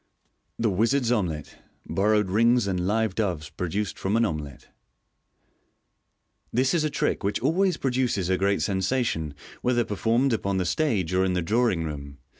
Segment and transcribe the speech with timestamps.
[0.57, 1.57] The Wizard's Omelet.
[1.85, 4.69] (Borrowed Rings and Live Doves produced from an Omelet.)—
[6.51, 10.65] This is a trick which always pro duces a great sensation, whether performed upon the
[10.65, 12.17] stage or in the drawing room.